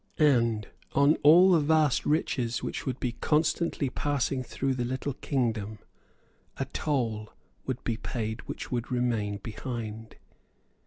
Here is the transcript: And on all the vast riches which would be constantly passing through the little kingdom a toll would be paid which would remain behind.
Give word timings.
And 0.17 0.67
on 0.93 1.13
all 1.21 1.51
the 1.51 1.59
vast 1.59 2.07
riches 2.07 2.63
which 2.63 2.87
would 2.87 2.99
be 2.99 3.11
constantly 3.11 3.87
passing 3.91 4.41
through 4.41 4.73
the 4.73 4.83
little 4.83 5.13
kingdom 5.13 5.77
a 6.57 6.65
toll 6.65 7.31
would 7.67 7.83
be 7.83 7.97
paid 7.97 8.41
which 8.47 8.71
would 8.71 8.89
remain 8.91 9.37
behind. 9.37 10.15